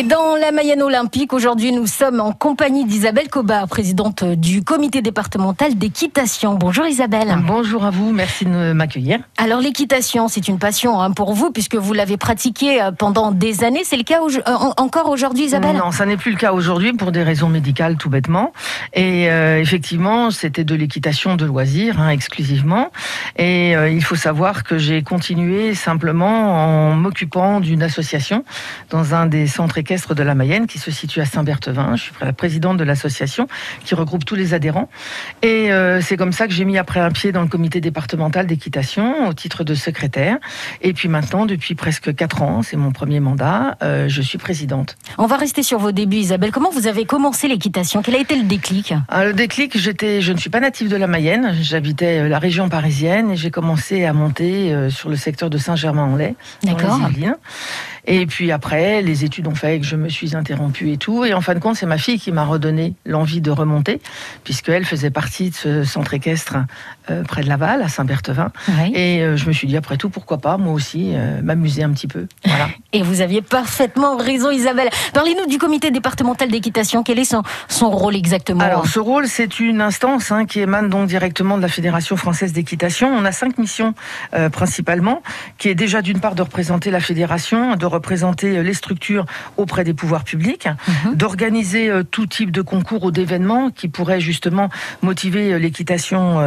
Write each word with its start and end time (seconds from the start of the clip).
Et 0.00 0.02
dans 0.02 0.34
la 0.34 0.50
Mayenne 0.50 0.80
olympique, 0.80 1.34
aujourd'hui, 1.34 1.72
nous 1.72 1.86
sommes 1.86 2.20
en 2.20 2.32
compagnie 2.32 2.86
d'Isabelle 2.86 3.28
Cobard, 3.28 3.68
présidente 3.68 4.24
du 4.24 4.64
comité 4.64 5.02
départemental 5.02 5.76
d'équitation. 5.76 6.54
Bonjour 6.54 6.86
Isabelle. 6.86 7.36
Bonjour 7.46 7.84
à 7.84 7.90
vous, 7.90 8.10
merci 8.10 8.46
de 8.46 8.72
m'accueillir. 8.72 9.18
Alors 9.36 9.60
l'équitation, 9.60 10.28
c'est 10.28 10.48
une 10.48 10.58
passion 10.58 11.02
hein, 11.02 11.10
pour 11.10 11.34
vous 11.34 11.50
puisque 11.50 11.74
vous 11.74 11.92
l'avez 11.92 12.16
pratiquée 12.16 12.80
euh, 12.80 12.92
pendant 12.92 13.30
des 13.30 13.62
années. 13.62 13.82
C'est 13.84 13.98
le 13.98 14.04
cas 14.04 14.20
euh, 14.22 14.54
encore 14.78 15.10
aujourd'hui 15.10 15.44
Isabelle? 15.44 15.76
Non, 15.76 15.90
ça 15.90 16.06
n'est 16.06 16.16
plus 16.16 16.30
le 16.30 16.38
cas 16.38 16.54
aujourd'hui 16.54 16.94
pour 16.94 17.12
des 17.12 17.22
raisons 17.22 17.50
médicales 17.50 17.98
tout 17.98 18.08
bêtement. 18.08 18.54
Et 18.94 19.30
euh, 19.30 19.60
effectivement, 19.60 20.30
c'était 20.30 20.64
de 20.64 20.74
l'équitation 20.74 21.36
de 21.36 21.44
loisirs 21.44 22.00
hein, 22.00 22.08
exclusivement. 22.08 22.90
Et 23.36 23.72
il 23.72 24.02
faut 24.02 24.16
savoir 24.16 24.64
que 24.64 24.78
j'ai 24.78 25.02
continué 25.02 25.74
simplement 25.74 26.90
en 26.90 26.94
m'occupant 26.94 27.60
d'une 27.60 27.82
association 27.82 28.46
dans 28.88 29.14
un 29.14 29.26
des 29.26 29.46
centres 29.46 29.76
de 29.90 30.22
la 30.22 30.36
Mayenne 30.36 30.68
qui 30.68 30.78
se 30.78 30.92
situe 30.92 31.20
à 31.20 31.24
Saint-Berthevin. 31.24 31.96
Je 31.96 32.02
suis 32.02 32.12
la 32.20 32.32
présidente 32.32 32.76
de 32.76 32.84
l'association 32.84 33.48
qui 33.84 33.96
regroupe 33.96 34.24
tous 34.24 34.36
les 34.36 34.54
adhérents. 34.54 34.88
Et 35.42 35.72
euh, 35.72 36.00
c'est 36.00 36.16
comme 36.16 36.32
ça 36.32 36.46
que 36.46 36.52
j'ai 36.52 36.64
mis 36.64 36.78
après 36.78 37.00
un 37.00 37.10
pied 37.10 37.32
dans 37.32 37.42
le 37.42 37.48
comité 37.48 37.80
départemental 37.80 38.46
d'équitation 38.46 39.26
au 39.26 39.34
titre 39.34 39.64
de 39.64 39.74
secrétaire. 39.74 40.38
Et 40.80 40.92
puis 40.92 41.08
maintenant, 41.08 41.44
depuis 41.44 41.74
presque 41.74 42.14
quatre 42.14 42.42
ans, 42.42 42.62
c'est 42.62 42.76
mon 42.76 42.92
premier 42.92 43.18
mandat, 43.18 43.78
euh, 43.82 44.08
je 44.08 44.22
suis 44.22 44.38
présidente. 44.38 44.96
On 45.18 45.26
va 45.26 45.36
rester 45.36 45.64
sur 45.64 45.80
vos 45.80 45.90
débuts, 45.90 46.18
Isabelle. 46.18 46.52
Comment 46.52 46.70
vous 46.70 46.86
avez 46.86 47.04
commencé 47.04 47.48
l'équitation? 47.48 48.00
Quel 48.02 48.14
a 48.14 48.20
été 48.20 48.36
le 48.36 48.44
déclic? 48.44 48.94
Ah, 49.08 49.24
Le 49.24 49.32
déclic, 49.32 49.76
j'étais, 49.76 50.20
je 50.20 50.32
ne 50.32 50.38
suis 50.38 50.50
pas 50.50 50.60
native 50.60 50.88
de 50.88 50.96
la 50.96 51.08
Mayenne. 51.08 51.56
J'habitais 51.60 52.20
euh, 52.20 52.28
la 52.28 52.38
région 52.38 52.68
parisienne 52.68 53.32
et 53.32 53.36
j'ai 53.36 53.50
commencé 53.50 54.04
à 54.04 54.12
monter 54.12 54.88
sur 54.90 55.08
le 55.08 55.16
secteur 55.16 55.50
de 55.50 55.58
Saint-Germain-en-Laye, 55.58 56.36
D'accord. 56.62 57.00
Et 58.06 58.26
puis 58.26 58.50
après, 58.52 59.02
les 59.02 59.24
études 59.24 59.46
ont 59.46 59.54
fait 59.54 59.80
que 59.80 59.86
je 59.86 59.96
me 59.96 60.08
suis 60.08 60.36
interrompue 60.36 60.92
et 60.92 60.96
tout. 60.96 61.24
Et 61.24 61.34
en 61.34 61.40
fin 61.40 61.54
de 61.54 61.58
compte, 61.58 61.76
c'est 61.76 61.86
ma 61.86 61.98
fille 61.98 62.18
qui 62.18 62.32
m'a 62.32 62.44
redonné 62.44 62.94
l'envie 63.04 63.40
de 63.40 63.50
remonter, 63.50 64.00
puisqu'elle 64.44 64.84
faisait 64.84 65.10
partie 65.10 65.50
de 65.50 65.54
ce 65.54 65.84
centre 65.84 66.14
équestre 66.14 66.56
euh, 67.10 67.22
près 67.24 67.42
de 67.42 67.48
Laval, 67.48 67.82
à 67.82 67.88
Saint-Berthevin. 67.88 68.50
Et 68.94 69.20
euh, 69.20 69.36
je 69.36 69.46
me 69.46 69.52
suis 69.52 69.66
dit, 69.66 69.76
après 69.76 69.96
tout, 69.96 70.10
pourquoi 70.10 70.38
pas, 70.38 70.56
moi 70.56 70.72
aussi, 70.72 71.12
euh, 71.14 71.40
m'amuser 71.42 71.82
un 71.82 71.90
petit 71.90 72.06
peu. 72.06 72.26
Voilà. 72.44 72.68
Et 72.92 73.02
vous 73.02 73.20
aviez 73.20 73.42
parfaitement 73.42 74.16
raison, 74.16 74.50
Isabelle. 74.50 74.88
Parlez-nous 75.12 75.46
du 75.46 75.58
comité 75.58 75.90
départemental 75.90 76.50
d'équitation. 76.50 77.02
Quel 77.02 77.18
est 77.18 77.24
son, 77.24 77.42
son 77.68 77.90
rôle 77.90 78.16
exactement 78.16 78.60
Alors, 78.60 78.86
ce 78.86 78.98
rôle, 78.98 79.26
c'est 79.28 79.60
une 79.60 79.80
instance 79.80 80.32
hein, 80.32 80.44
qui 80.44 80.60
émane 80.60 80.88
donc 80.88 81.08
directement 81.08 81.56
de 81.56 81.62
la 81.62 81.68
Fédération 81.68 82.16
française 82.16 82.52
d'équitation. 82.52 83.08
On 83.08 83.24
a 83.24 83.32
cinq 83.32 83.58
missions 83.58 83.94
principalement, 84.52 85.22
qui 85.58 85.68
est 85.68 85.74
déjà 85.74 86.02
d'une 86.02 86.20
part 86.20 86.34
de 86.34 86.42
représenter 86.42 86.90
la 86.90 87.00
fédération, 87.00 87.76
de 87.76 87.86
représenter 87.86 88.62
les 88.62 88.74
structures 88.74 89.24
auprès 89.56 89.84
des 89.84 89.94
pouvoirs 89.94 90.24
publics, 90.24 90.66
mhm. 90.66 91.14
d'organiser 91.14 91.90
tout 92.10 92.26
type 92.26 92.50
de 92.50 92.62
concours 92.62 93.04
ou 93.04 93.10
d'événements 93.10 93.70
qui 93.70 93.88
pourraient 93.88 94.20
justement 94.20 94.68
motiver 95.02 95.58
l'équitation 95.58 96.40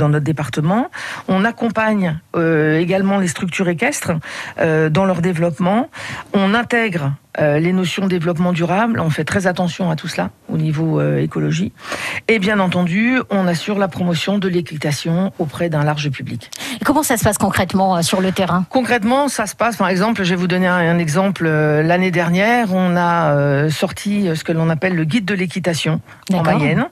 dans 0.00 0.08
notre 0.08 0.24
département. 0.24 0.90
On 1.28 1.44
accompagne 1.44 2.18
également 2.34 3.18
les 3.18 3.28
structures 3.28 3.68
équestres 3.68 4.12
dans 4.58 5.04
leur 5.04 5.20
développement. 5.20 5.88
On 6.32 6.54
intègre 6.54 7.12
euh, 7.38 7.60
les 7.60 7.72
notions 7.72 8.04
de 8.04 8.08
développement 8.08 8.52
durable. 8.52 8.98
On 8.98 9.08
fait 9.08 9.24
très 9.24 9.46
attention 9.46 9.88
à 9.88 9.94
tout 9.94 10.08
cela 10.08 10.30
au 10.48 10.56
niveau 10.56 10.98
euh, 10.98 11.18
écologie. 11.18 11.72
Et 12.26 12.40
bien 12.40 12.58
entendu, 12.58 13.20
on 13.30 13.46
assure 13.46 13.78
la 13.78 13.86
promotion 13.86 14.38
de 14.38 14.48
l'équitation 14.48 15.32
auprès 15.38 15.68
d'un 15.68 15.84
large 15.84 16.10
public. 16.10 16.50
Et 16.80 16.84
comment 16.84 17.04
ça 17.04 17.16
se 17.16 17.22
passe 17.22 17.38
concrètement 17.38 17.96
euh, 17.96 18.02
sur 18.02 18.20
le 18.20 18.32
terrain? 18.32 18.66
Concrètement, 18.68 19.28
ça 19.28 19.46
se 19.46 19.54
passe, 19.54 19.76
par 19.76 19.88
exemple, 19.88 20.24
je 20.24 20.30
vais 20.30 20.36
vous 20.36 20.48
donner 20.48 20.66
un, 20.66 20.98
exemple. 20.98 21.48
L'année 21.48 22.10
dernière, 22.10 22.74
on 22.74 22.96
a 22.96 23.70
sorti 23.70 24.28
ce 24.34 24.42
que 24.42 24.50
l'on 24.50 24.68
appelle 24.68 24.96
le 24.96 25.04
guide 25.04 25.24
de 25.24 25.34
l'équitation 25.34 26.00
en 26.32 26.42
Mayenne, 26.42 26.88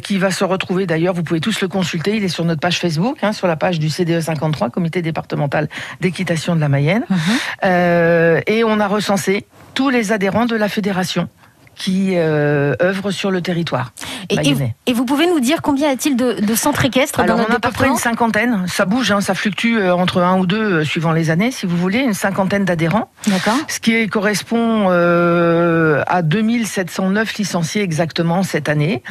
qui 0.00 0.18
va 0.18 0.30
se 0.30 0.44
retrouver 0.44 0.86
d'ailleurs, 0.86 1.14
vous 1.14 1.22
pouvez 1.22 1.40
tous 1.40 1.60
le 1.60 1.68
consulter, 1.68 2.16
il 2.16 2.24
est 2.24 2.28
sur 2.28 2.44
notre 2.44 2.60
page 2.60 2.78
Facebook, 2.78 3.18
hein, 3.22 3.32
sur 3.32 3.46
la 3.46 3.56
page 3.56 3.78
du 3.78 3.90
CDE 3.90 4.20
53, 4.20 4.70
Comité 4.70 5.02
départemental 5.02 5.68
d'équitation 6.00 6.56
de 6.56 6.60
la 6.60 6.68
Mayenne. 6.68 7.04
Mhm. 7.10 8.42
et 8.46 8.64
on 8.64 8.80
a 8.80 8.86
recensé 8.86 9.42
tous 9.74 9.90
les 9.90 10.12
adhérents 10.12 10.46
de 10.46 10.56
la 10.56 10.68
fédération 10.68 11.28
qui 11.76 12.12
euh, 12.16 12.74
œuvrent 12.82 13.10
sur 13.10 13.30
le 13.30 13.40
territoire. 13.40 13.92
Et, 14.30 14.92
vous 14.92 15.04
pouvez 15.04 15.26
nous 15.26 15.40
dire 15.40 15.62
combien 15.62 15.88
y 15.88 15.92
a-t-il 15.92 16.16
de, 16.16 16.54
centres 16.54 16.84
équestres 16.84 17.20
Alors, 17.20 17.36
dans 17.36 17.44
on 17.44 17.52
a 17.52 17.56
à 17.56 17.58
peu 17.58 17.70
près 17.70 17.88
une 17.88 17.96
cinquantaine. 17.96 18.64
Ça 18.68 18.84
bouge, 18.84 19.10
hein, 19.10 19.20
ça 19.20 19.34
fluctue 19.34 19.76
euh, 19.76 19.94
entre 19.94 20.22
un 20.22 20.38
ou 20.38 20.46
deux 20.46 20.80
euh, 20.80 20.84
suivant 20.84 21.12
les 21.12 21.30
années, 21.30 21.50
si 21.50 21.66
vous 21.66 21.76
voulez, 21.76 21.98
une 21.98 22.14
cinquantaine 22.14 22.64
d'adhérents. 22.64 23.10
D'accord. 23.26 23.56
Ce 23.68 23.80
qui 23.80 24.06
correspond 24.08 24.88
à 24.88 26.22
2709 26.22 27.34
licenciés 27.34 27.82
exactement 27.82 28.42
cette 28.42 28.68
année. 28.68 29.02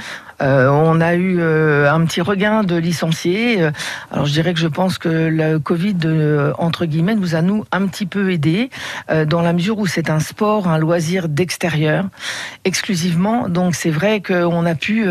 Euh, 0.41 0.69
on 0.69 1.01
a 1.01 1.13
eu 1.13 1.37
euh, 1.39 1.91
un 1.91 2.03
petit 2.05 2.21
regain 2.21 2.63
de 2.63 2.75
licenciés. 2.75 3.61
Euh, 3.61 3.71
alors 4.11 4.25
je 4.25 4.33
dirais 4.33 4.53
que 4.53 4.59
je 4.59 4.67
pense 4.67 4.97
que 4.97 5.09
le 5.09 5.59
Covid, 5.59 5.97
entre 6.57 6.85
guillemets, 6.85 7.15
nous 7.15 7.35
a 7.35 7.41
nous 7.41 7.65
un 7.71 7.85
petit 7.87 8.05
peu 8.05 8.31
aidé 8.31 8.69
dans 9.27 9.41
la 9.41 9.53
mesure 9.53 9.77
où 9.79 9.87
c'est 9.87 10.09
un 10.09 10.19
sport, 10.19 10.67
un 10.67 10.77
loisir 10.77 11.29
d'extérieur 11.29 12.05
exclusivement. 12.65 13.49
Donc 13.49 13.75
c'est 13.75 13.89
vrai 13.89 14.21
qu'on 14.21 14.65
a 14.65 14.75
pu, 14.75 15.05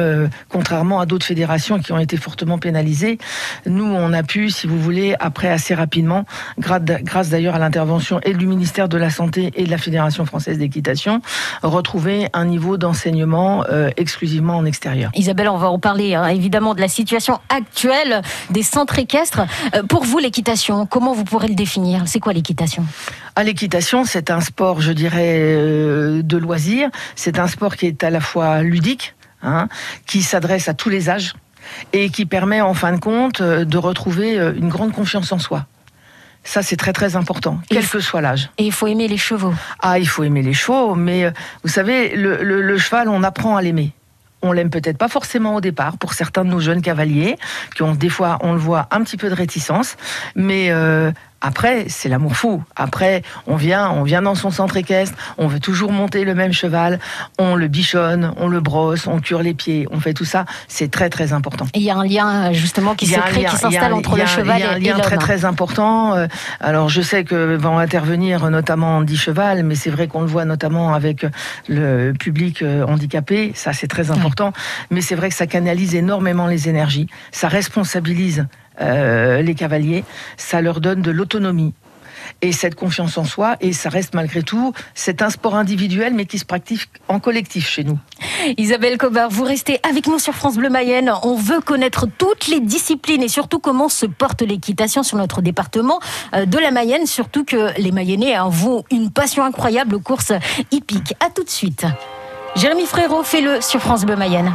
contrairement 0.49 1.01
à 1.01 1.07
d'autres 1.07 1.27
fédérations 1.27 1.79
qui 1.79 1.93
ont 1.93 1.99
été 1.99 2.17
fortement 2.17 2.59
pénalisées, 2.59 3.19
nous 3.67 3.85
on 3.85 4.13
a 4.13 4.23
pu, 4.23 4.51
si 4.51 4.67
vous 4.67 4.79
voulez, 4.79 5.15
après 5.21 5.49
assez 5.49 5.75
rapidement, 5.75 6.25
grâce 6.59 7.29
d'ailleurs 7.29 7.55
à 7.55 7.59
l'intervention 7.59 8.21
et 8.23 8.35
du 8.35 8.47
ministère 8.47 8.89
de 8.89 8.99
la 8.99 9.11
Santé 9.11 9.53
et 9.57 9.65
de 9.65 9.71
la 9.71 9.79
Fédération 9.79 10.25
française 10.25 10.59
d'équitation, 10.59 11.21
retrouver 11.63 12.29
un 12.33 12.45
niveau 12.45 12.77
d'enseignement 12.77 13.65
exclusivement 13.97 14.57
en 14.57 14.65
extérieur. 14.65 15.11
Isabelle, 15.15 15.49
on 15.49 15.59
va 15.59 15.71
en 15.71 15.79
parler 15.79 16.15
hein, 16.15 16.27
évidemment 16.27 16.75
de 16.75 16.81
la 16.81 16.89
situation 16.89 17.39
actuelle 17.49 18.23
des 18.51 18.63
centres 18.63 18.99
équestres. 18.99 19.43
Euh, 19.75 19.83
pour 19.83 20.05
vous, 20.05 20.19
l'équitation, 20.19 20.87
comment 20.87 21.13
vous 21.13 21.25
pourrez 21.25 21.49
le 21.49 21.55
définir? 21.55 22.05
C'est 22.07 22.21
quoi 22.21 22.33
l'équitation? 22.33 22.85
Ah, 23.37 23.45
L'équitation, 23.45 24.05
c'est 24.05 24.31
un 24.31 24.41
sport, 24.41 24.81
je 24.81 24.93
dirais, 24.93 25.37
euh, 25.39 26.23
de 26.23 26.37
loisir. 26.37 26.91
C'est 27.17 27.39
un 27.39 27.47
sport 27.47 27.77
qui 27.77 27.87
est 27.87 28.05
à 28.05 28.11
la 28.11 28.21
fois 28.21 28.63
ludique, 28.63 29.15
hein, 29.43 29.69
qui 30.07 30.23
s'adresse 30.23 30.69
à 30.69 30.75
tous 30.75 30.89
les 30.89 31.09
âges 31.09 31.35
et 31.93 32.11
qui 32.11 32.27
permet 32.27 32.61
en 32.61 32.75
fin 32.75 32.93
de 32.93 33.01
compte 33.01 33.41
euh, 33.41 33.65
de 33.65 33.79
retrouver 33.79 34.37
une 34.37 34.69
grande 34.69 34.93
confiance 34.93 35.33
en 35.33 35.39
soi. 35.39 35.67
Ça, 36.43 36.63
c'est 36.63 36.77
très 36.77 36.95
très 36.95 37.17
important, 37.17 37.61
quel 37.69 37.87
que 37.87 38.01
soit 38.01 38.23
l'âge. 38.23 38.51
Et 38.57 38.65
il 38.65 38.73
faut 38.73 38.87
aimer 38.87 39.09
les 39.09 39.19
chevaux. 39.19 39.53
Ah, 39.81 39.99
il 39.99 40.09
faut 40.09 40.25
aimer 40.25 40.41
les 40.41 40.55
chevaux, 40.55 40.95
mais 40.95 41.31
vous 41.63 41.69
savez, 41.69 42.17
le 42.17 42.79
cheval, 42.79 43.11
on 43.11 43.23
apprend 43.23 43.57
à 43.57 43.63
l'aimer 43.63 43.93
on 44.43 44.53
l'aime 44.53 44.71
peut-être 44.71 44.99
pas 44.99 45.09
forcément 45.09 45.57
au 45.57 45.61
départ 45.61 45.99
pour 45.99 46.15
certains 46.15 46.45
de 46.45 46.51
nos 46.51 46.61
jeunes 46.61 46.83
cavaliers 46.83 47.37
qui 47.75 47.83
ont 47.83 47.95
des 47.95 48.09
fois, 48.09 48.39
on 48.41 48.53
le 48.53 48.59
voit, 48.59 48.89
un 48.91 49.03
petit 49.03 49.17
peu 49.17 49.29
de 49.29 49.35
réticence, 49.35 49.97
mais 50.35 50.71
euh, 50.71 51.13
après, 51.41 51.87
c'est 51.89 52.09
l'amour 52.09 52.37
fou. 52.37 52.63
Après, 52.77 53.23
on 53.47 53.57
vient, 53.57 53.91
on 53.91 54.03
vient 54.03 54.23
dans 54.23 54.35
son 54.35 54.51
centre 54.51 54.77
équestre, 54.77 55.17
on 55.39 55.47
veut 55.47 55.61
toujours 55.61 55.93
monter 55.93 56.25
le 56.25 56.35
même 56.35 56.53
cheval, 56.53 56.99
on 57.39 57.55
le 57.55 57.69
bichonne, 57.69 58.35
on 58.37 58.49
le 58.49 58.61
brosse, 58.61 59.07
on 59.07 59.21
cure 59.21 59.43
les 59.43 59.55
pieds, 59.55 59.87
on 59.91 60.01
fait 60.01 60.13
tout 60.13 60.25
ça. 60.25 60.45
C'est 60.69 60.91
très 60.91 61.09
très 61.09 61.33
important. 61.33 61.67
Et 61.75 61.79
il 61.79 61.85
y 61.85 61.91
a 61.91 61.97
un 61.97 62.05
lien 62.05 62.53
justement 62.53 62.95
qui 62.95 63.07
se 63.07 63.19
crée, 63.19 63.45
qui 63.45 63.57
s'installe 63.57 63.93
entre 63.95 64.17
le 64.17 64.27
cheval 64.27 64.61
et 64.61 64.65
l'homme. 64.65 64.77
Il 64.79 64.87
y 64.87 64.91
a 64.91 64.95
un 64.95 64.97
lien 64.97 65.03
très 65.03 65.17
très 65.17 65.45
important. 65.45 66.15
Euh, 66.15 66.27
alors 66.61 66.89
je 66.89 67.01
sais 67.01 67.25
que 67.25 67.57
vont 67.57 67.79
intervenir 67.79 68.51
notamment 68.51 69.01
dit 69.03 69.17
cheval, 69.17 69.63
mais 69.63 69.75
c'est 69.75 69.91
vrai 69.91 70.09
qu'on 70.09 70.21
le 70.21 70.27
voit 70.27 70.45
notamment 70.45 70.93
avec 70.93 71.25
le 71.69 72.13
public 72.13 72.63
euh, 72.63 72.85
handicapé. 72.85 73.53
Ça 73.55 73.73
c'est 73.73 73.89
très 73.89 74.11
important. 74.11 74.53
Mais 74.91 75.01
c'est 75.01 75.15
vrai 75.15 75.31
que 75.31 75.35
ça 75.35 75.47
canalise 75.47 75.95
énormément 75.95 76.47
les 76.47 76.69
énergies. 76.69 77.09
Ça 77.33 77.49
responsabilise 77.49 78.47
euh, 78.81 79.43
les 79.43 79.55
cavaliers, 79.55 80.05
ça 80.37 80.61
leur 80.61 80.81
donne 80.81 81.03
de 81.03 81.11
l'autonomie 81.11 81.75
et 82.43 82.53
cette 82.53 82.75
confiance 82.75 83.19
en 83.19 83.25
soi. 83.25 83.57
Et 83.61 83.73
ça 83.73 83.89
reste 83.89 84.15
malgré 84.15 84.43
tout, 84.43 84.73
c'est 84.95 85.23
un 85.23 85.31
sport 85.31 85.57
individuel, 85.57 86.15
mais 86.15 86.27
qui 86.27 86.39
se 86.39 86.45
pratique 86.45 86.89
en 87.09 87.21
collectif 87.21 87.69
chez 87.69 87.85
nous. 87.85 87.99
Isabelle 88.57 88.99
Cobard, 88.99 89.31
vous 89.31 89.45
restez 89.45 89.79
avec 89.89 90.07
nous 90.07 90.19
sur 90.19 90.35
France 90.35 90.57
Bleu 90.57 90.71
Mayenne. 90.71 91.13
On 91.23 91.35
veut 91.35 91.61
connaître 91.61 92.07
toutes 92.19 92.49
les 92.49 92.61
disciplines 92.61 93.23
et 93.23 93.29
surtout 93.29 93.59
comment 93.59 93.89
se 93.89 94.07
porte 94.07 94.43
l'équitation 94.43 95.03
sur 95.03 95.19
notre 95.19 95.43
département 95.43 96.01
euh, 96.35 96.47
de 96.47 96.59
la 96.59 96.71
Mayenne. 96.71 97.07
Surtout 97.07 97.45
que 97.45 97.79
les 97.79 97.93
Mayennais 97.93 98.39
ont 98.39 98.85
une 98.91 99.11
passion 99.11 99.45
incroyable 99.45 99.95
aux 99.97 100.01
courses 100.01 100.33
hippiques. 100.71 101.15
A 101.21 101.31
tout 101.31 101.45
de 101.45 101.51
suite. 101.51 101.87
Jérémy 102.57 102.87
Frérot, 102.87 103.23
fait-le 103.23 103.61
sur 103.61 103.81
France 103.81 104.05
Bleu 104.05 104.17
Mayenne. 104.17 104.53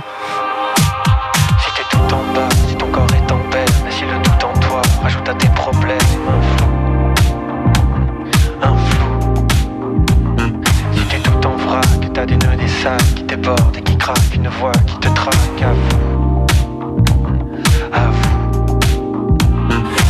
Un 5.67 5.73
flou, 5.73 5.93
un 8.61 8.75
flou. 8.77 9.09
Si 10.93 11.01
t'es 11.05 11.19
tout 11.19 11.47
en 11.47 11.55
vrac, 11.55 12.13
t'as 12.13 12.25
des 12.25 12.37
nœuds, 12.37 12.55
des 12.55 12.67
sacs 12.67 13.15
qui 13.15 13.23
débordent 13.23 13.75
et 13.77 13.81
qui 13.81 13.97
craquent, 13.97 14.35
une 14.35 14.47
voix 14.47 14.71
qui 14.85 14.97
te 14.99 15.07
traque 15.09 15.61
à 15.63 15.73
vous, 15.73 16.45
à 17.91 18.07
vous. 18.11 18.67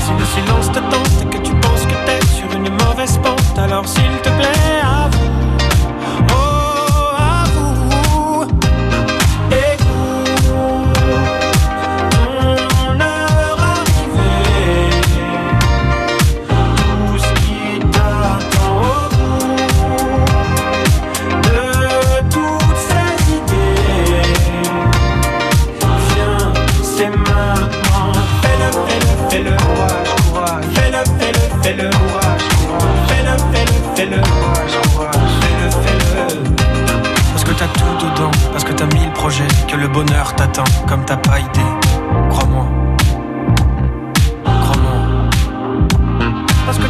Si 0.04 0.12
le 0.20 0.26
silence 0.26 0.72
te 0.72 0.80
tente 0.80 1.22
et 1.22 1.38
que 1.38 1.42
tu 1.42 1.54
penses 1.56 1.86
que 1.86 2.06
t'es 2.06 2.26
sur 2.26 2.52
une 2.54 2.70
mauvaise 2.72 3.18
pente, 3.20 3.58
alors 3.58 3.88
s'il 3.88 4.12
te 4.24 4.30
plaît, 4.30 4.82
à 4.84 5.08
vous. 5.10 5.35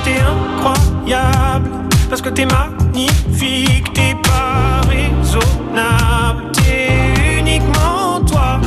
T'es 0.05 0.19
incroyable. 0.21 1.69
Parce 2.09 2.21
que 2.21 2.29
t'es 2.29 2.45
magnifique. 2.45 3.91
T'es 3.93 4.15
pas 4.29 4.81
raisonnable. 4.87 6.51
T'es 6.53 7.39
uniquement 7.39 8.21
toi. 8.25 8.61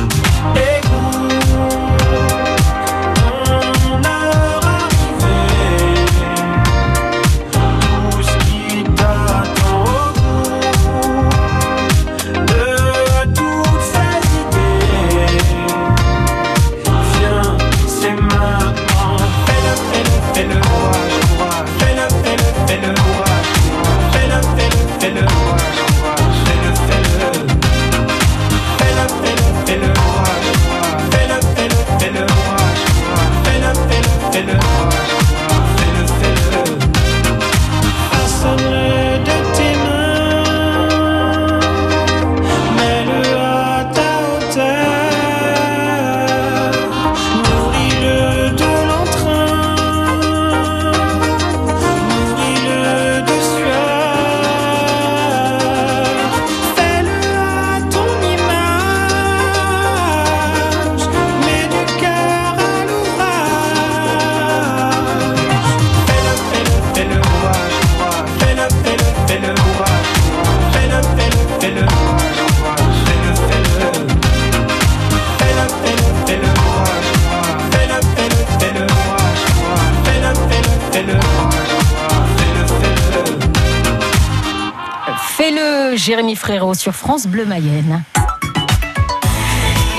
Fais-le, 85.39 85.95
Jérémy 85.95 86.35
Frérot 86.35 86.73
sur 86.73 86.93
France 86.93 87.25
Bleu 87.25 87.45
Mayenne. 87.45 88.03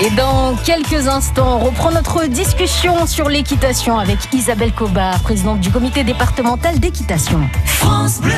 Et 0.02 0.10
dans 0.10 0.54
quelques 0.64 1.08
instants, 1.08 1.58
on 1.60 1.64
reprend 1.66 1.90
notre 1.90 2.26
discussion 2.26 3.06
sur 3.06 3.28
l'équitation 3.28 3.98
avec 3.98 4.18
Isabelle 4.32 4.72
Cobar, 4.72 5.20
présidente 5.20 5.60
du 5.60 5.70
comité 5.70 6.04
départemental 6.04 6.78
d'équitation. 6.80 7.40
France 7.66 8.20
Bleu 8.20 8.32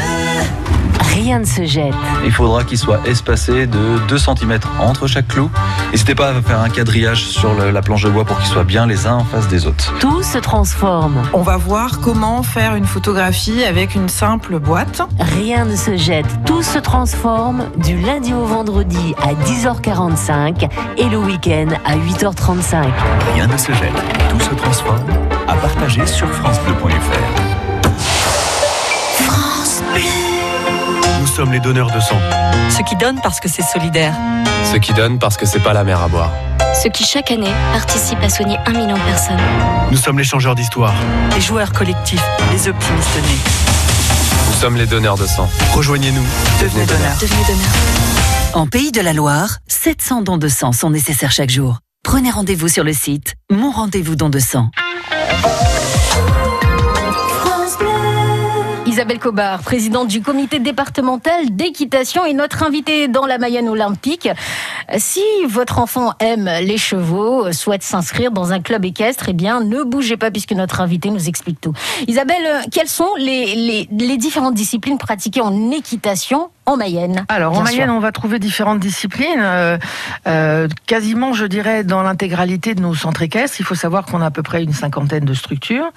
Rien 1.14 1.40
ne 1.40 1.44
se 1.44 1.64
jette. 1.66 1.92
Il 2.24 2.32
faudra 2.32 2.64
qu'il 2.64 2.78
soit 2.78 3.00
espacé 3.06 3.66
de 3.66 3.98
2 4.08 4.18
cm 4.18 4.58
entre 4.80 5.06
chaque 5.06 5.28
clou. 5.28 5.50
N'hésitez 5.90 6.14
pas 6.14 6.30
à 6.30 6.40
faire 6.40 6.60
un 6.60 6.70
quadrillage 6.70 7.24
sur 7.26 7.52
le- 7.54 7.70
la 7.70 7.82
planche 7.82 8.02
de 8.04 8.08
bois 8.08 8.24
pour 8.24 8.38
qu'ils 8.38 8.46
soient 8.48 8.64
bien 8.64 8.86
les 8.86 9.06
uns 9.06 9.16
en 9.16 9.24
face 9.24 9.46
des 9.46 9.66
autres. 9.66 9.92
Tout 10.00 10.22
se 10.22 10.38
transforme. 10.38 11.22
On 11.34 11.42
va 11.42 11.58
voir 11.58 12.00
comment 12.00 12.42
faire 12.42 12.76
une 12.76 12.86
photographie 12.86 13.62
avec 13.62 13.94
une 13.94 14.08
simple 14.08 14.58
boîte. 14.58 15.02
Rien 15.20 15.66
ne 15.66 15.76
se 15.76 15.98
jette. 15.98 16.26
Tout 16.46 16.62
se 16.62 16.78
transforme 16.78 17.64
du 17.76 17.98
lundi 18.00 18.32
au 18.32 18.46
vendredi 18.46 19.14
à 19.22 19.34
10h45 19.34 20.66
et 20.96 21.08
le 21.10 21.18
week-end 21.18 21.51
à 21.52 21.96
8h35. 21.96 22.84
Rien 23.34 23.46
ne 23.46 23.56
se 23.58 23.72
jette, 23.72 23.92
tout 24.30 24.40
se 24.40 24.54
transforme. 24.54 25.04
À 25.46 25.54
partager 25.54 26.06
sur 26.06 26.26
FranceBleu.fr. 26.32 27.42
Nous 31.20 31.26
sommes 31.26 31.52
les 31.52 31.60
donneurs 31.60 31.90
de 31.90 32.00
sang. 32.00 32.16
Ceux 32.70 32.84
qui 32.84 32.96
donnent 32.96 33.20
parce 33.22 33.38
que 33.38 33.48
c'est 33.48 33.62
solidaire. 33.62 34.14
Ceux 34.72 34.78
qui 34.78 34.94
donnent 34.94 35.18
parce 35.18 35.36
que 35.36 35.44
c'est 35.44 35.60
pas 35.60 35.74
la 35.74 35.84
mer 35.84 36.00
à 36.00 36.08
boire. 36.08 36.30
Ceux 36.82 36.88
qui 36.88 37.04
chaque 37.04 37.30
année 37.30 37.52
participent 37.74 38.22
à 38.22 38.30
soigner 38.30 38.56
un 38.64 38.72
million 38.72 38.96
de 38.96 39.02
personnes. 39.02 39.40
Nous 39.90 39.98
sommes 39.98 40.18
les 40.18 40.24
changeurs 40.24 40.54
d'histoire. 40.54 40.94
Les 41.34 41.40
joueurs 41.42 41.72
collectifs, 41.72 42.24
les 42.50 42.66
optimistes 42.68 43.16
nés. 43.28 43.38
Nous 44.48 44.54
sommes 44.58 44.76
les 44.76 44.86
donneurs 44.86 45.18
de 45.18 45.26
sang. 45.26 45.50
Rejoignez-nous. 45.74 46.24
Devenez 46.62 46.86
donneurs. 46.86 47.16
Devenez 47.20 47.42
donneur. 47.46 48.31
En 48.54 48.66
Pays 48.66 48.92
de 48.92 49.00
la 49.00 49.14
Loire, 49.14 49.60
700 49.68 50.20
dons 50.20 50.36
de 50.36 50.48
sang 50.48 50.72
sont 50.72 50.90
nécessaires 50.90 51.32
chaque 51.32 51.48
jour. 51.48 51.78
Prenez 52.04 52.30
rendez-vous 52.30 52.68
sur 52.68 52.84
le 52.84 52.92
site 52.92 53.34
Mon 53.50 53.70
rendez-vous 53.70 54.14
don 54.14 54.28
de 54.28 54.38
sang. 54.38 54.68
Isabelle 58.84 59.20
Cobar, 59.20 59.62
présidente 59.62 60.08
du 60.08 60.20
comité 60.20 60.58
départemental 60.58 61.56
d'équitation 61.56 62.26
et 62.26 62.34
notre 62.34 62.62
invitée 62.62 63.08
dans 63.08 63.24
la 63.24 63.38
Mayenne 63.38 63.70
olympique. 63.70 64.28
Si 64.98 65.22
votre 65.48 65.78
enfant 65.78 66.12
aime 66.18 66.44
les 66.60 66.76
chevaux, 66.76 67.50
souhaite 67.52 67.82
s'inscrire 67.82 68.32
dans 68.32 68.52
un 68.52 68.60
club 68.60 68.84
équestre, 68.84 69.30
eh 69.30 69.32
bien, 69.32 69.60
ne 69.60 69.82
bougez 69.82 70.18
pas 70.18 70.30
puisque 70.30 70.52
notre 70.52 70.82
invitée 70.82 71.08
nous 71.08 71.26
explique 71.26 71.58
tout. 71.58 71.72
Isabelle, 72.06 72.44
euh, 72.44 72.60
quelles 72.70 72.88
sont 72.88 73.08
les, 73.16 73.54
les, 73.54 73.88
les 73.90 74.16
différentes 74.18 74.54
disciplines 74.54 74.98
pratiquées 74.98 75.40
en 75.40 75.70
équitation 75.70 76.50
en 76.64 76.76
Mayenne 76.76 77.24
Alors, 77.28 77.58
en 77.58 77.62
Mayenne, 77.62 77.86
sûr. 77.88 77.94
on 77.94 77.98
va 77.98 78.12
trouver 78.12 78.38
différentes 78.38 78.78
disciplines, 78.78 79.40
euh, 79.40 79.78
euh, 80.28 80.68
quasiment, 80.86 81.32
je 81.32 81.44
dirais, 81.44 81.82
dans 81.82 82.02
l'intégralité 82.02 82.74
de 82.76 82.80
nos 82.80 82.94
centres 82.94 83.22
équestres. 83.22 83.56
Il 83.60 83.64
faut 83.64 83.74
savoir 83.74 84.04
qu'on 84.04 84.20
a 84.22 84.26
à 84.26 84.30
peu 84.30 84.42
près 84.44 84.62
une 84.62 84.72
cinquantaine 84.72 85.24
de 85.24 85.34
structures. 85.34 85.90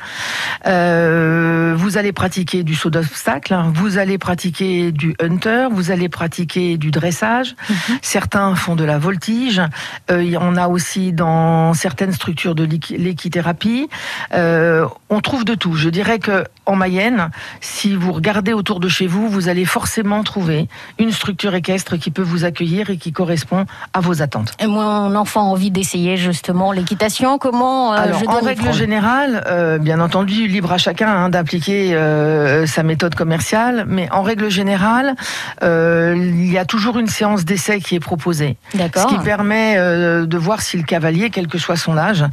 Euh, 0.66 1.74
vous 1.78 1.98
allez 1.98 2.12
pratiquer 2.12 2.64
du 2.64 2.74
saut 2.74 2.90
d'obstacle, 2.90 3.54
hein. 3.54 3.72
vous 3.76 3.98
allez 4.00 4.18
pratiquer 4.18 4.92
du 4.92 5.16
hunter, 5.22 5.68
vous 5.72 5.92
allez 5.92 6.10
pratiquer 6.10 6.78
du 6.78 6.90
dressage. 6.90 7.56
Certains 8.02 8.56
font 8.56 8.76
de 8.76 8.84
la 8.84 8.98
voltige. 8.98 9.62
En 10.10 10.56
a 10.58 10.68
aussi 10.68 11.14
dans 11.14 11.74
certaines 11.74 12.12
structures 12.14 12.56
de 12.56 12.64
l'équi- 12.64 12.98
l'équithérapie. 12.98 13.88
On 14.34 15.22
trouve 15.22 15.46
de 15.46 15.54
tout. 15.56 15.74
Je 15.76 15.90
dirais 15.90 16.20
que 16.20 16.46
en 16.66 16.76
Mayenne, 16.76 17.30
si 17.62 17.96
vous 17.96 18.12
regardez 18.14 18.54
autour 18.54 18.80
de 18.80 18.88
chez 18.90 19.06
vous, 19.06 19.30
vous 19.30 19.50
allez 19.50 19.66
forcément 19.66 20.24
trouver 20.24 20.55
une 21.00 21.12
structure 21.12 21.54
équestre 21.56 21.98
qui 21.98 22.12
peut 22.12 22.22
vous 22.22 22.46
accueillir 22.46 22.90
et 22.90 22.98
qui 22.98 23.12
correspond 23.12 23.66
à 23.94 24.00
vos 24.00 24.22
attentes. 24.22 24.54
Et 24.60 24.68
Mon 24.68 25.16
enfant 25.16 25.42
a 25.42 25.44
envie 25.46 25.72
d'essayer 25.72 26.18
justement 26.18 26.72
l'équitation. 26.72 27.38
Comment 27.38 27.94
euh, 27.94 27.98
Alors, 27.98 28.20
je 28.20 28.26
dois 28.26 28.42
en 28.42 28.46
règle 28.46 28.74
générale, 28.74 29.44
euh, 29.48 29.78
bien 29.78 30.00
entendu, 30.00 30.48
libre 30.48 30.72
à 30.72 30.78
chacun 30.78 31.08
hein, 31.08 31.30
d'appliquer 31.30 31.94
euh, 31.94 32.66
sa 32.66 32.84
méthode 32.84 33.16
commerciale, 33.16 33.86
mais 33.88 34.10
en 34.12 34.22
règle 34.22 34.50
générale, 34.50 35.16
euh, 35.64 36.16
il 36.18 36.52
y 36.52 36.58
a 36.58 36.66
toujours 36.66 36.98
une 37.00 37.08
séance 37.08 37.46
d'essai 37.46 37.80
qui 37.80 37.96
est 37.96 38.00
proposée. 38.00 38.58
Ce 38.74 39.08
qui 39.08 39.18
permet 39.20 39.78
de 39.78 40.38
voir 40.38 40.62
si 40.62 40.78
le 40.78 40.84
cavalier, 40.84 41.30
quel 41.30 41.48
que 41.48 41.58
soit 41.58 41.76
son 41.76 41.98
âge, 41.98 42.26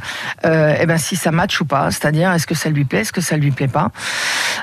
eh 0.43 0.85
ben, 0.85 0.97
si 0.97 1.15
ça 1.15 1.31
match 1.31 1.59
ou 1.61 1.65
pas, 1.65 1.91
c'est-à-dire 1.91 2.31
est-ce 2.31 2.47
que 2.47 2.55
ça 2.55 2.69
lui 2.69 2.85
plaît, 2.85 3.01
est-ce 3.01 3.13
que 3.13 3.21
ça 3.21 3.37
lui 3.37 3.51
plaît 3.51 3.67
pas. 3.67 3.91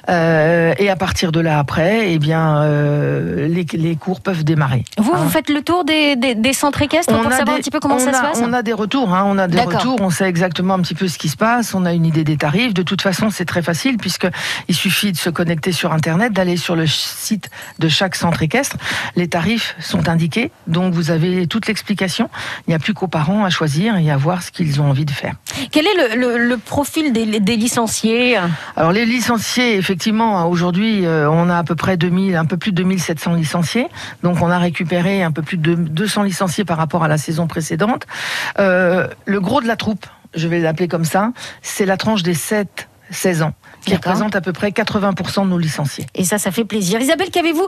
Euh, 0.08 0.72
et 0.78 0.88
à 0.90 0.96
partir 0.96 1.32
de 1.32 1.40
là 1.40 1.58
après, 1.58 2.12
eh 2.12 2.18
bien, 2.18 2.62
euh, 2.62 3.46
les, 3.48 3.66
les 3.72 3.96
cours 3.96 4.20
peuvent 4.20 4.44
démarrer. 4.44 4.84
Vous, 4.98 5.12
Hein. 5.12 5.18
vous 5.22 5.28
faites 5.28 5.50
le 5.50 5.62
tour 5.62 5.84
des, 5.84 6.16
des, 6.16 6.34
des 6.34 6.52
centres 6.52 6.80
équestres 6.82 7.12
pour 7.12 7.26
a 7.26 7.30
savoir 7.30 7.44
des- 7.44 7.52
un 7.52 7.56
petit 7.58 7.70
peu 7.70 7.80
comment 7.80 7.96
on 7.96 7.98
ça 7.98 8.10
a- 8.10 8.14
se 8.14 8.20
passe 8.22 8.40
On 8.42 8.52
a 8.52 8.62
des 8.62 8.72
retours, 8.72 9.14
hein, 9.14 9.24
on 9.26 9.36
a 9.38 9.46
des 9.48 9.60
retours, 9.60 9.98
on 10.00 10.10
sait 10.10 10.24
exactement 10.28 10.74
un 10.74 10.80
petit 10.80 10.94
peu 10.94 11.08
ce 11.08 11.18
qui 11.18 11.28
se 11.28 11.36
passe, 11.36 11.74
on 11.74 11.84
a 11.84 11.92
une 11.92 12.06
idée 12.06 12.24
des 12.24 12.36
tarifs. 12.36 12.72
De 12.74 12.82
toute 12.82 13.02
façon, 13.02 13.30
c'est 13.30 13.44
très 13.44 13.62
facile 13.62 13.96
puisque 13.98 14.26
il 14.68 14.74
suffit 14.74 15.12
de 15.12 15.16
se 15.16 15.30
connecter 15.30 15.72
sur 15.72 15.92
Internet, 15.92 16.32
d'aller 16.32 16.56
sur 16.56 16.76
le 16.76 16.86
site 16.86 17.50
de 17.78 17.88
chaque 17.88 18.14
centre 18.16 18.42
équestre. 18.42 18.76
Les 19.16 19.28
tarifs 19.28 19.76
sont 19.80 20.08
indiqués, 20.08 20.50
donc 20.66 20.94
vous 20.94 21.10
avez 21.10 21.46
toute 21.46 21.66
l'explication. 21.66 22.30
Il 22.66 22.70
n'y 22.70 22.74
a 22.74 22.78
plus 22.78 22.94
qu'aux 22.94 23.08
parents 23.08 23.44
à 23.44 23.50
choisir 23.50 23.96
et 23.96 24.10
à 24.10 24.16
voir 24.16 24.42
ce 24.42 24.50
qu'ils 24.50 24.80
ont 24.80 24.88
envie 24.88 25.04
de 25.04 25.10
faire. 25.10 25.34
Quel 25.72 25.86
est 25.86 26.14
le, 26.14 26.20
le- 26.20 26.38
le 26.38 26.56
profil 26.56 27.12
des, 27.12 27.40
des 27.40 27.56
licenciés? 27.56 28.38
Alors 28.76 28.92
les 28.92 29.04
licenciés, 29.04 29.76
effectivement, 29.90 30.48
aujourd'hui, 30.48 31.04
euh, 31.04 31.28
on 31.28 31.48
a 31.48 31.58
à 31.58 31.64
peu 31.64 31.74
près 31.74 31.96
2000, 31.96 32.36
un 32.36 32.44
peu 32.44 32.56
plus 32.56 32.70
de 32.70 32.76
2700 32.76 33.34
licenciés. 33.34 33.88
Donc 34.22 34.40
on 34.40 34.48
a 34.48 34.56
récupéré 34.56 35.24
un 35.24 35.32
peu 35.32 35.42
plus 35.42 35.56
de 35.56 35.74
200 35.74 36.22
licenciés 36.22 36.64
par 36.64 36.76
rapport 36.76 37.02
à 37.02 37.08
la 37.08 37.18
saison 37.18 37.48
précédente. 37.48 38.06
Euh, 38.60 39.08
le 39.26 39.40
gros 39.40 39.60
de 39.60 39.66
la 39.66 39.74
troupe, 39.74 40.06
je 40.36 40.46
vais 40.46 40.60
l'appeler 40.60 40.86
comme 40.86 41.04
ça, 41.04 41.32
c'est 41.60 41.86
la 41.86 41.96
tranche 41.96 42.22
des 42.22 42.34
7 42.34 42.88
16 43.10 43.42
ans, 43.42 43.52
qui 43.82 43.94
représente 43.94 44.36
à 44.36 44.40
peu 44.40 44.52
près 44.52 44.70
80% 44.70 45.44
de 45.44 45.48
nos 45.48 45.58
licenciés. 45.58 46.06
Et 46.14 46.24
ça, 46.24 46.38
ça 46.38 46.50
fait 46.50 46.64
plaisir. 46.64 47.00
Isabelle, 47.00 47.30
qu'avez-vous 47.30 47.66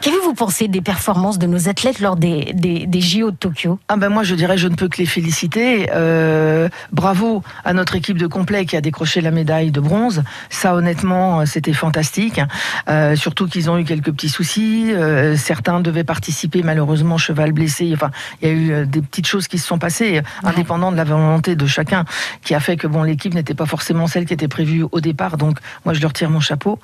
qu'avez-vous 0.00 0.34
pensé 0.34 0.68
des 0.68 0.80
performances 0.80 1.38
de 1.38 1.46
nos 1.46 1.68
athlètes 1.68 2.00
lors 2.00 2.16
des, 2.16 2.52
des, 2.54 2.86
des 2.86 3.00
JO 3.00 3.30
de 3.30 3.36
Tokyo? 3.36 3.78
Ah 3.88 3.96
ben 3.96 4.08
moi 4.08 4.22
je 4.22 4.34
dirais 4.34 4.58
je 4.58 4.68
ne 4.68 4.74
peux 4.74 4.88
que 4.88 4.98
les 4.98 5.06
féliciter. 5.06 5.88
Euh, 5.92 6.68
bravo 6.92 7.42
à 7.64 7.72
notre 7.72 7.96
équipe 7.96 8.18
de 8.18 8.26
complet 8.26 8.66
qui 8.66 8.76
a 8.76 8.80
décroché 8.80 9.20
la 9.20 9.30
médaille 9.30 9.70
de 9.70 9.80
bronze. 9.80 10.22
Ça 10.50 10.74
honnêtement 10.74 11.40
euh, 11.40 11.44
c'était 11.46 11.72
fantastique. 11.72 12.40
Euh, 12.88 13.16
surtout 13.16 13.46
qu'ils 13.46 13.70
ont 13.70 13.78
eu 13.78 13.84
quelques 13.84 14.12
petits 14.12 14.28
soucis. 14.28 14.92
Euh, 14.92 15.36
certains 15.36 15.80
devaient 15.80 16.04
participer 16.04 16.62
malheureusement 16.62 17.18
cheval 17.18 17.52
blessé. 17.52 17.90
Enfin 17.94 18.10
il 18.42 18.48
y 18.48 18.50
a 18.50 18.54
eu 18.54 18.86
des 18.86 19.02
petites 19.02 19.26
choses 19.26 19.48
qui 19.48 19.58
se 19.58 19.66
sont 19.66 19.78
passées 19.78 20.18
euh, 20.18 20.22
indépendant 20.42 20.92
de 20.92 20.96
la 20.96 21.04
volonté 21.04 21.56
de 21.56 21.66
chacun 21.66 22.04
qui 22.42 22.54
a 22.54 22.60
fait 22.60 22.76
que 22.76 22.86
bon 22.86 23.02
l'équipe 23.02 23.34
n'était 23.34 23.54
pas 23.54 23.66
forcément 23.66 24.06
celle 24.06 24.26
qui 24.26 24.34
était 24.34 24.48
prévue 24.48 24.83
au 24.92 25.00
départ. 25.00 25.36
Donc 25.36 25.58
moi 25.84 25.94
je 25.94 26.00
leur 26.00 26.12
tire 26.12 26.30
mon 26.30 26.40
chapeau. 26.40 26.78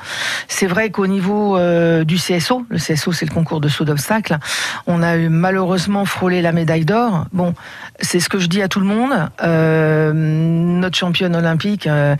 C'est 0.49 0.67
vrai 0.67 0.91
qu'au 0.91 1.07
niveau 1.07 1.57
euh, 1.57 2.05
du 2.05 2.17
CSO, 2.17 2.65
le 2.69 2.79
CSO 2.79 3.13
c'est 3.13 3.27
le 3.27 3.35
concours 3.35 3.61
de 3.61 3.69
saut 3.69 3.85
d'obstacles, 3.85 4.39
on 4.87 5.03
a 5.03 5.17
eu 5.17 5.29
malheureusement 5.29 6.05
frôlé 6.05 6.43
la 6.43 6.53
médaille 6.53 6.85
d'or. 6.85 7.27
Bon, 7.33 7.55
c'est 8.01 8.21
ce 8.21 8.29
que 8.29 8.39
je 8.39 8.47
dis 8.47 8.63
à 8.63 8.69
tout 8.69 8.81
le 8.81 8.87
monde. 8.87 9.13
Euh, 9.43 10.13
notre 10.13 10.97
championne 10.97 11.37
olympique, 11.37 11.87
euh, 11.87 12.17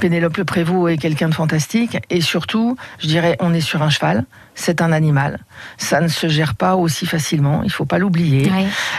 Pénélope 0.00 0.36
Le 0.36 0.44
Prévost, 0.44 0.92
est 0.92 0.98
quelqu'un 0.98 1.28
de 1.28 1.34
fantastique. 1.34 1.98
Et 2.10 2.20
surtout, 2.20 2.76
je 2.98 3.06
dirais, 3.06 3.36
on 3.40 3.54
est 3.54 3.60
sur 3.60 3.82
un 3.82 3.90
cheval. 3.90 4.24
C'est 4.60 4.82
un 4.82 4.90
animal. 4.90 5.38
Ça 5.76 6.00
ne 6.00 6.08
se 6.08 6.26
gère 6.26 6.56
pas 6.56 6.74
aussi 6.74 7.06
facilement. 7.06 7.62
Il 7.62 7.70
faut 7.70 7.84
pas 7.84 7.98
l'oublier. 7.98 8.50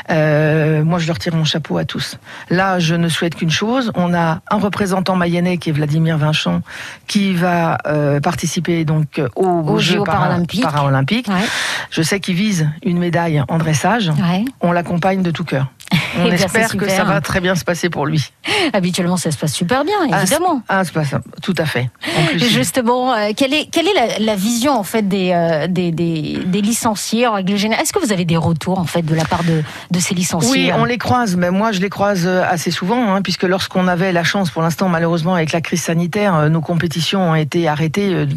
Euh, 0.10 0.86
moi, 0.86 1.00
je 1.00 1.08
leur 1.08 1.20
tire 1.20 1.36
mon 1.36 1.44
chapeau 1.44 1.78
à 1.78 1.84
tous. 1.84 2.18
Là, 2.50 2.80
je 2.80 2.96
ne 2.96 3.10
souhaite 3.10 3.36
qu'une 3.36 3.51
chose. 3.51 3.92
On 3.96 4.13
a 4.13 4.39
un 4.50 4.58
représentant 4.58 5.18
mayennais 5.18 5.58
qui 5.58 5.70
est 5.70 5.74
Vladimir 5.74 6.18
Vincent, 6.18 6.62
qui 7.08 7.34
va 7.34 7.78
euh, 7.88 8.22
participer 8.22 8.86
donc 8.86 9.22
aux, 9.36 9.46
Aux 9.46 9.80
Jeux 9.80 10.01
paralympiques. 10.06 10.63
paralympiques. 10.63 11.28
Ouais. 11.28 11.46
Je 11.92 12.01
sais 12.04 12.22
qu'il 12.22 12.36
vise 12.36 12.70
une 12.84 12.98
médaille 12.98 13.44
en 13.50 13.58
dressage. 13.58 14.10
Ouais. 14.12 14.46
On 14.62 14.72
l'accompagne 14.72 15.22
de 15.24 15.32
tout 15.32 15.44
cœur. 15.44 15.68
On 15.91 16.25
Eh 16.25 16.29
bien, 16.31 16.46
espère 16.46 16.75
que 16.75 16.88
ça 16.89 17.03
va 17.03 17.22
très 17.22 17.39
bien 17.39 17.55
se 17.55 17.63
passer 17.63 17.89
pour 17.89 18.05
lui. 18.05 18.31
Habituellement, 18.74 19.17
ça 19.17 19.31
se 19.31 19.38
passe 19.38 19.53
super 19.53 19.84
bien, 19.86 19.96
Ah, 20.12 20.22
évidemment. 20.22 20.62
Ah, 20.67 20.84
ça. 20.84 21.22
Tout 21.41 21.53
à 21.58 21.65
fait. 21.65 21.89
En 22.17 22.25
plus, 22.25 22.39
Justement, 22.39 23.13
euh, 23.13 23.29
quelle 23.36 23.53
est, 23.53 23.69
quelle 23.72 23.88
est 23.88 23.93
la, 23.93 24.19
la 24.19 24.36
vision 24.36 24.74
en 24.74 24.84
fait 24.84 25.08
des, 25.08 25.31
euh, 25.34 25.67
des, 25.67 25.91
des, 25.91 26.39
des 26.46 26.62
licenciés 26.62 27.25
en 27.27 27.34
règle 27.34 27.55
générale? 27.55 27.84
Est-ce 27.84 27.93
que 27.93 28.00
vous 28.00 28.12
avez 28.12 28.25
des 28.25 28.38
retours 28.38 28.79
en 28.79 28.86
fait 28.86 29.01
de 29.01 29.15
la 29.15 29.25
part 29.25 29.43
de, 29.43 29.63
de 29.91 30.00
ces 30.00 30.13
licenciés? 30.15 30.51
Oui, 30.51 30.72
on 30.75 30.86
les 30.86 30.98
croise, 30.98 31.36
mais 31.36 31.51
moi 31.51 31.72
je 31.72 31.79
les 31.79 31.89
croise 31.89 32.24
euh, 32.25 32.43
assez 32.48 32.72
souvent, 32.72 33.13
hein, 33.15 33.22
puisque 33.22 33.43
lorsqu'on 33.43 33.88
avait 33.88 34.12
la 34.12 34.24
chance, 34.24 34.50
pour 34.51 34.62
l'instant 34.62 34.89
malheureusement 34.89 35.36
avec 35.36 35.51
la 35.51 35.62
crise 35.62 35.81
sanitaire, 35.81 36.50
nos 36.50 36.62
compétitions 36.62 37.31
ont 37.31 37.36
été 37.36 37.67
arrêtées. 37.67 38.27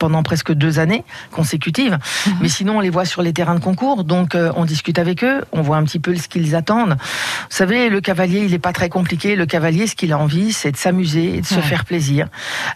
Pendant 0.00 0.24
presque 0.24 0.52
deux 0.52 0.80
années 0.80 1.04
consécutives. 1.30 1.98
Mhm. 2.26 2.34
Mais 2.40 2.48
sinon, 2.48 2.78
on 2.78 2.80
les 2.80 2.90
voit 2.90 3.04
sur 3.04 3.22
les 3.22 3.32
terrains 3.32 3.54
de 3.54 3.60
concours, 3.60 4.02
donc 4.02 4.34
euh, 4.34 4.50
on 4.56 4.64
discute 4.64 4.98
avec 4.98 5.22
eux, 5.22 5.42
on 5.52 5.62
voit 5.62 5.76
un 5.76 5.84
petit 5.84 6.00
peu 6.00 6.16
ce 6.16 6.26
qu'ils 6.26 6.56
attendent. 6.56 6.96
Vous 6.98 7.56
savez, 7.56 7.88
le 7.88 8.00
cavalier, 8.00 8.40
il 8.40 8.50
n'est 8.50 8.58
pas 8.58 8.72
très 8.72 8.88
compliqué. 8.88 9.36
Le 9.36 9.46
cavalier, 9.46 9.86
ce 9.86 9.94
qu'il 9.94 10.12
a 10.12 10.18
envie, 10.18 10.52
c'est 10.52 10.72
de 10.72 10.76
s'amuser 10.76 11.36
et 11.36 11.40
de 11.42 11.46
se 11.46 11.60
faire 11.60 11.84
plaisir. 11.84 12.26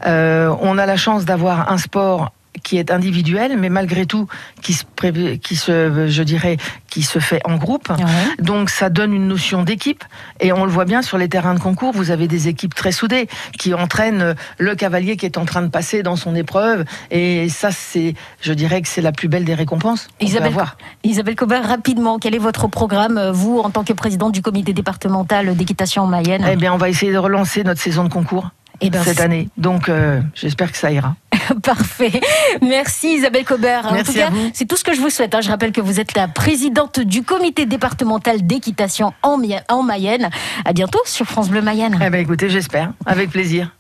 Euh, 0.07 0.55
on 0.61 0.79
a 0.79 0.87
la 0.87 0.97
chance 0.97 1.25
d'avoir 1.25 1.73
un 1.73 1.79
sport 1.79 2.33
qui 2.63 2.79
est 2.79 2.91
individuel, 2.91 3.59
mais 3.59 3.69
malgré 3.69 4.07
tout, 4.07 4.29
qui 4.63 4.73
se, 4.73 4.85
pré- 4.85 5.39
qui 5.43 5.57
se, 5.57 6.09
je 6.09 6.23
dirais, 6.23 6.57
qui 6.89 7.03
se 7.03 7.19
fait 7.19 7.41
en 7.45 7.57
groupe. 7.57 7.91
Ouais. 7.91 8.45
Donc 8.45 8.71
ça 8.71 8.89
donne 8.89 9.13
une 9.13 9.29
notion 9.29 9.63
d'équipe 9.65 10.05
et 10.41 10.53
on 10.53 10.65
le 10.65 10.71
voit 10.71 10.85
bien 10.85 11.03
sur 11.03 11.19
les 11.19 11.29
terrains 11.29 11.55
de 11.55 11.61
concours, 11.61 11.93
vous 11.93 12.11
avez 12.11 12.29
des 12.29 12.49
équipes 12.49 12.75
très 12.75 12.93
soudées 12.93 13.29
qui 13.59 13.75
entraînent 13.75 14.35
le 14.59 14.75
cavalier 14.75 15.17
qui 15.17 15.27
est 15.27 15.37
en 15.37 15.45
train 15.45 15.63
de 15.63 15.69
passer 15.69 16.03
dans 16.03 16.17
son 16.17 16.35
épreuve 16.35 16.85
et 17.11 17.49
ça 17.49 17.71
c'est 17.73 18.15
je 18.41 18.53
dirais 18.53 18.81
que 18.83 18.89
c'est 18.89 19.03
la 19.03 19.13
plus 19.13 19.29
belle 19.29 19.45
des 19.45 19.55
récompenses 19.55 20.09
Isabelle, 20.21 20.49
avoir. 20.49 20.77
Isabelle 21.03 21.35
Cobert, 21.35 21.67
rapidement, 21.67 22.19
quel 22.19 22.35
est 22.35 22.39
votre 22.39 22.69
programme, 22.69 23.19
euh, 23.19 23.33
vous, 23.33 23.59
en 23.59 23.71
tant 23.71 23.85
que 23.85 23.93
présidente 23.93 24.33
du 24.33 24.43
comité 24.43 24.73
départemental 24.73 25.57
d'équitation 25.57 26.03
en 26.03 26.07
Mayenne? 26.07 26.47
Eh 26.51 26.57
bien 26.57 26.73
on 26.73 26.79
va 26.79 26.89
essayer 26.89 27.13
de 27.13 27.19
relancer 27.19 27.65
notre 27.65 27.81
saison 27.81 28.05
de 28.05 28.09
concours 28.09 28.51
Eh 28.81 28.91
ben, 28.91 29.03
cette 29.03 29.21
année. 29.21 29.49
Donc 29.57 29.89
euh, 29.89 30.21
j'espère 30.35 30.71
que 30.73 30.79
ça 30.79 30.91
ira. 30.91 31.17
Parfait. 31.63 32.21
Merci 32.63 33.17
Isabelle 33.17 33.45
Cobert. 33.45 33.87
en 33.87 33.93
Merci 33.93 34.13
tout 34.13 34.19
cas, 34.19 34.31
c'est 34.53 34.67
tout 34.67 34.77
ce 34.77 34.85
que 34.85 34.95
je 34.95 35.01
vous 35.01 35.11
souhaite. 35.11 35.35
hein. 35.35 35.41
Je 35.41 35.51
rappelle 35.51 35.73
que 35.73 35.81
vous 35.81 36.01
êtes 36.01 36.17
la 36.17 36.29
présidente 36.29 37.01
du 37.01 37.23
comité 37.23 37.67
départemental 37.67 38.47
d'équitation 38.47 39.13
en, 39.23 39.41
en 39.69 39.83
Mayenne. 39.83 40.31
À 40.65 40.73
bientôt 40.73 41.01
sur 41.05 41.27
France 41.27 41.49
Bleu 41.51 41.63
Mayenne. 41.63 41.99
Eh 42.05 42.11
bien 42.11 42.21
écoutez, 42.21 42.49
j'espère 42.49 42.93
avec 43.07 43.31
plaisir. 43.31 43.71